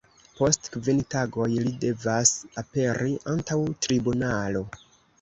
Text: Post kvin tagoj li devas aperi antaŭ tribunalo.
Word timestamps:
Post 0.37 0.69
kvin 0.75 1.01
tagoj 1.15 1.47
li 1.53 1.75
devas 1.85 2.33
aperi 2.65 3.15
antaŭ 3.37 3.63
tribunalo. 3.87 4.69